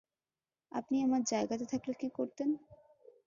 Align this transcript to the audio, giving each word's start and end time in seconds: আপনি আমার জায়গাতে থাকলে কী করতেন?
আপনি 0.71 0.97
আমার 1.03 1.21
জায়গাতে 1.23 1.65
থাকলে 1.65 1.93
কী 1.93 2.07
করতেন? 2.09 2.49